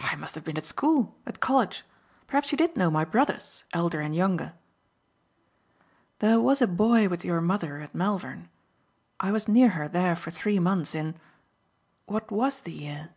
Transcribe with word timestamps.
"I 0.00 0.16
must 0.16 0.34
have 0.34 0.42
been 0.42 0.56
at 0.58 0.64
school 0.64 1.14
at 1.28 1.38
college. 1.38 1.84
Perhaps 2.26 2.50
you 2.50 2.58
did 2.58 2.76
know 2.76 2.90
my 2.90 3.04
brothers, 3.04 3.62
elder 3.72 4.00
and 4.00 4.12
younger." 4.12 4.54
"There 6.18 6.40
was 6.40 6.60
a 6.60 6.66
boy 6.66 7.06
with 7.08 7.24
your 7.24 7.40
mother 7.40 7.78
at 7.78 7.94
Malvern. 7.94 8.48
I 9.20 9.30
was 9.30 9.46
near 9.46 9.68
her 9.68 9.86
there 9.86 10.16
for 10.16 10.32
three 10.32 10.58
months 10.58 10.92
in 10.92 11.14
what 12.06 12.32
WAS 12.32 12.58
the 12.62 12.72
year?" 12.72 13.10